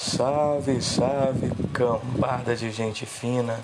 Salve, 0.00 0.80
salve, 0.80 1.50
cambada 1.72 2.54
de 2.54 2.70
gente 2.70 3.04
fina. 3.04 3.58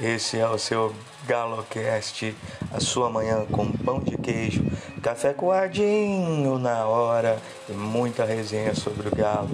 Esse 0.00 0.36
é 0.36 0.48
o 0.48 0.58
seu 0.58 0.92
GaloCast, 1.28 2.34
a 2.72 2.80
sua 2.80 3.08
manhã 3.08 3.46
com 3.46 3.70
pão 3.70 4.00
de 4.00 4.18
queijo, 4.18 4.64
café 5.00 5.32
coadinho 5.32 6.58
na 6.58 6.86
hora 6.86 7.40
e 7.68 7.72
muita 7.72 8.24
resenha 8.24 8.74
sobre 8.74 9.06
o 9.06 9.14
Galo. 9.14 9.48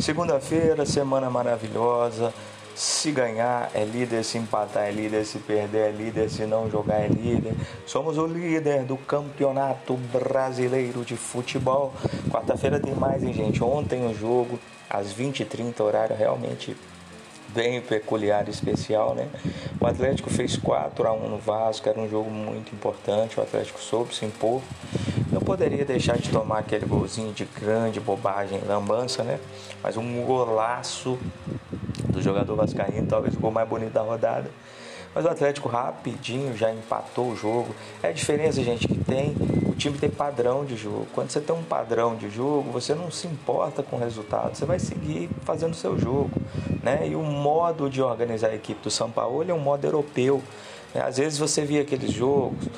Segunda-feira, 0.00 0.86
semana 0.86 1.28
maravilhosa. 1.28 2.32
Se 2.76 3.10
ganhar 3.10 3.70
é 3.72 3.86
líder, 3.86 4.22
se 4.22 4.36
empatar 4.36 4.82
é 4.84 4.90
líder, 4.90 5.24
se 5.24 5.38
perder 5.38 5.78
é 5.78 5.90
líder, 5.90 6.28
se 6.28 6.44
não 6.44 6.70
jogar 6.70 7.00
é 7.00 7.08
líder. 7.08 7.54
Somos 7.86 8.18
o 8.18 8.26
líder 8.26 8.84
do 8.84 8.98
campeonato 8.98 9.94
brasileiro 9.94 11.02
de 11.02 11.16
futebol. 11.16 11.94
Quarta-feira 12.30 12.78
tem 12.78 12.94
mais, 12.94 13.22
hein, 13.22 13.32
gente? 13.32 13.64
Ontem 13.64 14.06
o 14.06 14.14
jogo 14.14 14.60
às 14.90 15.10
20h30, 15.14 15.80
horário 15.80 16.14
realmente 16.14 16.76
bem 17.48 17.80
peculiar 17.80 18.46
e 18.46 18.50
especial, 18.50 19.14
né? 19.14 19.26
O 19.80 19.86
Atlético 19.86 20.28
fez 20.28 20.58
4 20.58 21.08
a 21.08 21.12
1 21.14 21.30
no 21.30 21.38
Vasco, 21.38 21.88
era 21.88 21.98
um 21.98 22.10
jogo 22.10 22.30
muito 22.30 22.74
importante, 22.74 23.40
o 23.40 23.42
Atlético 23.42 23.80
soube 23.80 24.14
se 24.14 24.26
impor. 24.26 24.60
Não 25.32 25.40
poderia 25.40 25.86
deixar 25.86 26.18
de 26.18 26.28
tomar 26.28 26.58
aquele 26.58 26.84
golzinho 26.84 27.32
de 27.32 27.46
grande 27.46 27.98
bobagem, 28.00 28.60
lambança, 28.68 29.22
né? 29.22 29.40
Mas 29.82 29.96
um 29.96 30.22
golaço 30.26 31.18
do 32.16 32.22
jogador 32.22 32.56
vascaíno, 32.56 33.06
talvez 33.06 33.34
o 33.34 33.40
gol 33.40 33.50
mais 33.50 33.68
bonito 33.68 33.92
da 33.92 34.02
rodada. 34.02 34.50
Mas 35.14 35.24
o 35.24 35.28
Atlético 35.28 35.68
rapidinho 35.68 36.54
já 36.56 36.70
empatou 36.70 37.30
o 37.30 37.36
jogo. 37.36 37.74
É 38.02 38.08
a 38.08 38.12
diferença, 38.12 38.62
gente, 38.62 38.86
que 38.86 38.98
tem. 39.02 39.34
O 39.66 39.74
time 39.74 39.96
tem 39.96 40.10
padrão 40.10 40.64
de 40.64 40.76
jogo. 40.76 41.06
Quando 41.14 41.30
você 41.30 41.40
tem 41.40 41.56
um 41.56 41.62
padrão 41.62 42.16
de 42.16 42.28
jogo, 42.28 42.70
você 42.70 42.94
não 42.94 43.10
se 43.10 43.26
importa 43.26 43.82
com 43.82 43.96
o 43.96 43.98
resultado. 43.98 44.54
Você 44.54 44.66
vai 44.66 44.78
seguir 44.78 45.30
fazendo 45.42 45.72
o 45.72 45.76
seu 45.76 45.98
jogo. 45.98 46.30
Né? 46.82 47.08
E 47.08 47.16
o 47.16 47.22
modo 47.22 47.88
de 47.88 48.02
organizar 48.02 48.48
a 48.48 48.54
equipe 48.54 48.82
do 48.82 48.90
São 48.90 49.10
Paulo 49.10 49.42
é 49.48 49.54
um 49.54 49.58
modo 49.58 49.86
europeu. 49.86 50.42
Né? 50.94 51.02
Às 51.02 51.16
vezes 51.16 51.38
você 51.38 51.64
via 51.64 51.80
aqueles 51.80 52.12
jogos, 52.12 52.68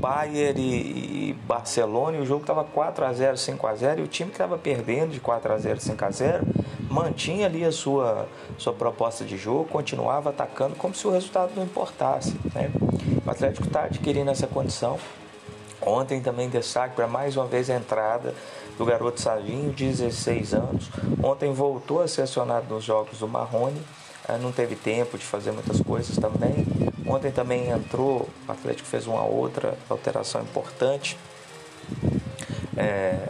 Bayern 0.00 0.60
e 0.60 1.19
Barcelona, 1.32 2.18
e 2.18 2.20
o 2.20 2.26
jogo 2.26 2.42
estava 2.42 2.64
4 2.64 3.04
a 3.04 3.12
0 3.12 3.36
5 3.36 3.66
a 3.66 3.74
0 3.74 4.00
e 4.00 4.04
o 4.04 4.06
time 4.08 4.30
que 4.30 4.34
estava 4.34 4.58
perdendo 4.58 5.10
de 5.10 5.20
4 5.20 5.52
a 5.52 5.58
0 5.58 5.80
5 5.80 6.04
a 6.04 6.10
0 6.10 6.46
mantinha 6.90 7.46
ali 7.46 7.64
a 7.64 7.70
sua, 7.70 8.26
sua 8.58 8.72
proposta 8.72 9.24
de 9.24 9.36
jogo, 9.36 9.64
continuava 9.66 10.30
atacando 10.30 10.74
como 10.74 10.94
se 10.94 11.06
o 11.06 11.10
resultado 11.10 11.52
não 11.54 11.62
importasse. 11.62 12.36
Né? 12.52 12.70
O 13.24 13.30
Atlético 13.30 13.66
está 13.66 13.84
adquirindo 13.84 14.30
essa 14.30 14.46
condição. 14.46 14.98
Ontem 15.80 16.20
também 16.20 16.48
destaque 16.48 16.94
para 16.94 17.06
mais 17.06 17.36
uma 17.36 17.46
vez 17.46 17.70
a 17.70 17.76
entrada 17.76 18.34
do 18.76 18.84
garoto 18.84 19.20
Savinho, 19.20 19.72
16 19.72 20.52
anos. 20.52 20.90
Ontem 21.22 21.52
voltou 21.52 22.02
a 22.02 22.08
ser 22.08 22.22
acionado 22.22 22.66
nos 22.74 22.84
jogos 22.84 23.20
do 23.20 23.28
Marrone, 23.28 23.80
não 24.38 24.52
teve 24.52 24.76
tempo 24.76 25.18
de 25.18 25.24
fazer 25.24 25.52
muitas 25.52 25.80
coisas 25.80 26.16
também. 26.16 26.66
Ontem 27.06 27.30
também 27.30 27.70
entrou, 27.70 28.28
o 28.46 28.52
Atlético 28.52 28.88
fez 28.88 29.06
uma 29.06 29.24
outra 29.24 29.76
alteração 29.88 30.42
importante, 30.42 31.16
é, 32.76 33.28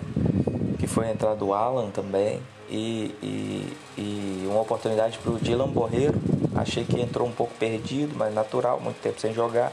que 0.79 0.87
foi 0.87 1.07
a 1.07 1.13
entrada 1.13 1.37
do 1.37 1.55
Alan 1.55 1.91
também 1.91 2.41
e, 2.69 3.15
e, 3.23 3.77
e 3.99 4.47
uma 4.49 4.61
oportunidade 4.61 5.19
para 5.19 5.33
o 5.33 5.39
Dylan 5.39 5.69
Borreiro. 5.69 6.19
Achei 6.55 6.85
que 6.85 7.01
entrou 7.01 7.27
um 7.27 7.33
pouco 7.33 7.55
perdido, 7.55 8.15
mas 8.17 8.35
natural, 8.35 8.81
muito 8.81 9.01
tempo 9.01 9.21
sem 9.21 9.33
jogar. 9.33 9.73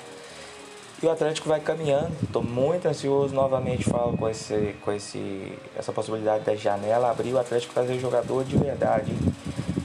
E 1.02 1.06
o 1.06 1.12
Atlético 1.12 1.48
vai 1.48 1.60
caminhando. 1.60 2.12
Estou 2.24 2.42
muito 2.42 2.88
ansioso 2.88 3.34
novamente 3.34 3.84
falo 3.84 4.18
com, 4.18 4.28
esse, 4.28 4.76
com 4.82 4.92
esse, 4.92 5.54
essa 5.78 5.92
possibilidade 5.94 6.44
da 6.44 6.56
janela 6.56 7.12
abrir 7.12 7.34
o 7.34 7.40
Atlético 7.40 7.74
fazer 7.74 8.00
jogador 8.00 8.44
de 8.44 8.58
verdade. 8.58 9.14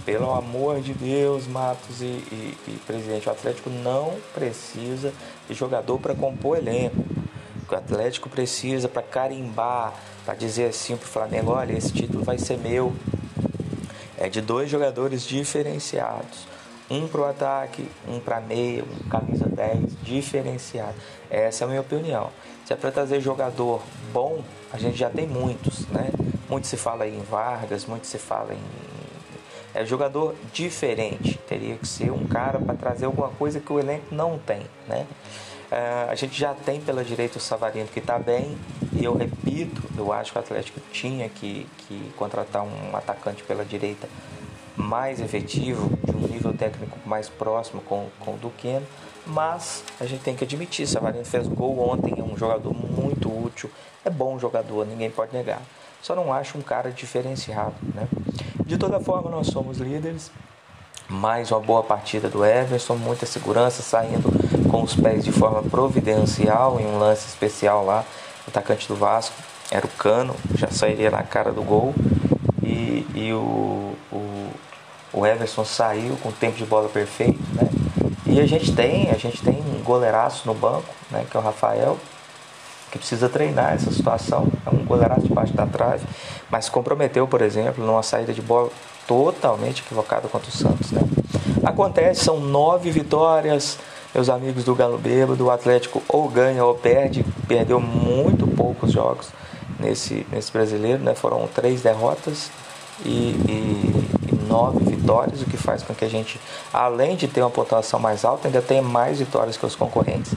Pelo 0.05 0.33
amor 0.33 0.81
de 0.81 0.93
Deus, 0.93 1.47
Matos 1.47 2.03
e, 2.03 2.07
e, 2.07 2.59
e 2.67 2.81
presidente, 2.87 3.29
o 3.29 3.33
Atlético 3.33 3.71
não 3.71 4.17
precisa 4.35 5.13
de 5.49 5.55
jogador 5.55 5.99
para 5.99 6.13
compor 6.13 6.59
elenco. 6.59 7.05
O 7.71 7.75
Atlético 7.75 8.29
precisa 8.29 8.89
para 8.89 9.03
carimbar, 9.03 9.95
para 10.25 10.35
dizer 10.35 10.67
assim 10.67 10.97
para 10.97 11.07
o 11.07 11.09
Flamengo: 11.09 11.53
olha, 11.53 11.73
esse 11.73 11.93
título 11.93 12.25
vai 12.25 12.37
ser 12.37 12.59
meu. 12.59 12.93
É 14.19 14.29
de 14.29 14.41
dois 14.41 14.69
jogadores 14.69 15.23
diferenciados. 15.23 16.47
Um 16.91 17.09
para 17.09 17.21
o 17.21 17.25
ataque, 17.25 17.89
um 18.07 18.21
para 18.21 18.41
meia, 18.41 18.85
um 18.85 19.09
camisa 19.09 19.47
10, 19.47 20.03
diferenciado. 20.03 20.95
Essa 21.31 21.63
é 21.63 21.65
a 21.65 21.69
minha 21.69 21.81
opinião. 21.81 22.31
Se 22.67 22.73
é 22.73 22.77
para 22.77 22.91
trazer 22.91 23.21
jogador 23.21 23.81
bom, 24.13 24.43
a 24.73 24.79
gente 24.79 24.97
já 24.97 25.09
tem 25.09 25.27
muitos, 25.27 25.87
né? 25.89 26.11
Muito 26.51 26.67
se 26.67 26.77
fala 26.77 27.07
em 27.07 27.23
Vargas, 27.23 27.87
muito 27.87 28.07
se 28.07 28.19
fala 28.19 28.53
em. 28.53 28.92
É 29.75 29.85
jogador 29.85 30.35
diferente. 30.53 31.39
Teria 31.49 31.77
que 31.77 31.87
ser 31.87 32.11
um 32.11 32.27
cara 32.27 32.59
para 32.59 32.75
trazer 32.75 33.07
alguma 33.07 33.29
coisa 33.29 33.61
que 33.61 33.73
o 33.73 33.79
elenco 33.79 34.15
não 34.15 34.39
tem, 34.39 34.63
né? 34.87 35.07
Uh, 35.73 36.11
a 36.11 36.15
gente 36.15 36.39
já 36.39 36.53
tem 36.53 36.83
pela 36.83 37.03
direita 37.03 37.39
o 37.39 37.41
Savarino 37.41 37.89
que 37.89 37.99
está 37.99 38.19
bem, 38.19 38.59
e 38.93 39.03
eu 39.03 39.17
repito, 39.17 39.83
eu 39.97 40.13
acho 40.13 40.31
que 40.31 40.37
o 40.37 40.41
Atlético 40.43 40.79
tinha 40.93 41.27
que, 41.31 41.67
que 41.79 42.13
contratar 42.19 42.63
um 42.63 42.95
atacante 42.95 43.43
pela 43.43 43.65
direita 43.65 44.07
mais 44.77 45.19
efetivo, 45.19 45.99
de 46.05 46.15
um 46.15 46.29
nível 46.29 46.53
técnico 46.53 46.99
mais 47.07 47.31
próximo 47.31 47.81
com, 47.81 48.09
com 48.21 48.35
o 48.35 48.37
Duqueno, 48.37 48.87
mas 49.27 49.83
a 49.99 50.05
gente 50.05 50.23
tem 50.23 50.37
que 50.37 50.45
admitir, 50.45 50.87
Savarino 50.87 51.25
fez 51.25 51.47
gol 51.49 51.79
ontem, 51.89 52.15
é 52.19 52.23
um 52.23 52.37
jogador 52.37 52.75
muito 52.75 53.31
útil, 53.31 53.71
é 54.05 54.11
bom 54.11 54.39
jogador, 54.39 54.87
ninguém 54.87 55.11
pode 55.11 55.35
negar. 55.35 55.63
Só 56.03 56.15
não 56.15 56.33
acho 56.33 56.59
um 56.59 56.63
cara 56.63 56.91
diferenciado, 56.91 57.75
né? 57.95 58.07
De 58.67 58.79
toda 58.79 59.01
forma, 59.01 59.31
nós 59.31 59.49
somos 59.49 59.79
líderes. 59.79 60.31
Mais 61.09 61.51
uma 61.51 61.61
boa 61.61 61.83
partida 61.83 62.29
do 62.29 62.45
Everson, 62.45 62.95
muita 62.95 63.27
segurança, 63.27 63.83
saindo 63.83 64.31
com 64.71 64.83
os 64.83 64.95
pés 64.95 65.25
de 65.25 65.33
forma 65.33 65.63
providencial 65.63 66.81
em 66.81 66.87
um 66.87 66.99
lance 66.99 67.27
especial 67.27 67.85
lá. 67.85 68.05
O 68.47 68.51
atacante 68.51 68.89
do 68.89 68.95
Vasco 68.95 69.35
era 69.71 69.85
o 69.85 69.89
Cano, 69.91 70.35
já 70.55 70.69
sairia 70.69 71.11
na 71.11 71.23
cara 71.23 71.53
do 71.53 71.63
gol. 71.63 71.95
E, 72.63 73.07
e 73.15 73.33
o, 73.33 73.95
o, 74.13 74.49
o 75.13 75.27
Everson 75.27 75.65
saiu 75.65 76.17
com 76.23 76.29
o 76.29 76.33
tempo 76.33 76.57
de 76.57 76.65
bola 76.65 76.89
perfeito, 76.89 77.43
né? 77.55 77.69
E 78.25 78.41
a 78.41 78.47
gente 78.47 78.73
tem, 78.75 79.11
a 79.11 79.19
gente 79.19 79.43
tem 79.43 79.61
um 79.61 79.83
goleiraço 79.83 80.47
no 80.47 80.55
banco, 80.55 80.89
né, 81.11 81.27
que 81.31 81.37
é 81.37 81.41
o 81.41 81.43
Rafael, 81.43 81.99
que 82.93 82.99
precisa 82.99 83.29
treinar 83.29 83.73
essa 83.73 83.91
situação. 83.91 84.47
É 84.67 84.71
um 84.71 84.85
goleiraço 84.85 85.27
debaixo 85.27 85.55
da 85.55 85.67
trave, 85.67 86.07
mas 86.51 86.69
comprometeu, 86.69 87.27
por 87.27 87.41
exemplo, 87.41 87.85
numa 87.85 88.03
saída 88.03 88.35
de 88.35 88.43
bola 88.43 88.71
totalmente 89.07 89.81
equivocada 89.81 90.29
contra 90.29 90.49
o 90.49 90.53
Santos, 90.53 90.93
né? 90.93 91.03
Acontece, 91.65 92.25
são 92.25 92.39
nove 92.39 92.91
vitórias, 92.91 93.79
meus 94.15 94.29
amigos 94.29 94.65
do 94.65 94.75
Galo 94.75 94.99
Bêbado, 94.99 95.45
o 95.45 95.51
Atlético 95.51 96.03
ou 96.07 96.29
ganha 96.29 96.65
ou 96.65 96.75
perde, 96.75 97.25
perdeu 97.49 97.81
muito 97.81 98.47
poucos 98.47 98.93
jogos 98.93 99.29
nesse, 99.81 100.27
nesse 100.31 100.53
brasileiro, 100.53 101.03
né? 101.03 101.15
Foram 101.15 101.49
três 101.49 101.81
derrotas 101.81 102.51
e, 103.05 103.09
e, 103.09 104.09
e, 104.31 104.35
nove 104.47 104.85
vitórias, 104.85 105.41
o 105.41 105.47
que 105.47 105.57
faz 105.57 105.83
com 105.83 105.95
que 105.95 106.05
a 106.05 106.11
gente, 106.11 106.39
além 106.73 107.17
de 107.17 107.27
ter 107.27 107.41
uma 107.41 107.51
pontuação 107.51 107.99
mais 107.99 108.25
alta, 108.25 108.49
ainda 108.49 108.61
tenha 108.61 108.83
mais 108.83 109.19
vitórias 109.19 109.57
que 109.57 109.65
os 109.65 109.75
concorrentes. 109.75 110.35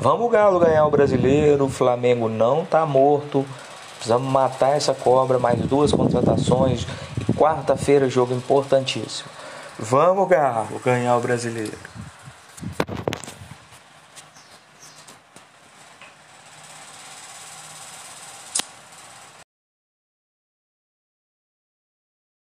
Vamos 0.00 0.30
Galo 0.30 0.60
ganhar 0.60 0.86
o 0.86 0.90
brasileiro, 0.90 1.64
o 1.64 1.68
Flamengo 1.68 2.28
não 2.28 2.62
está 2.62 2.86
morto, 2.86 3.44
precisamos 3.96 4.30
matar 4.30 4.76
essa 4.76 4.94
cobra, 4.94 5.40
mais 5.40 5.60
duas 5.62 5.90
contratações 5.90 6.86
quarta-feira 7.38 8.08
jogo 8.08 8.34
importantíssimo. 8.34 9.28
Vamos 9.78 10.28
Galo 10.28 10.80
ganhar 10.84 11.16
o 11.16 11.20
brasileiro. 11.20 11.78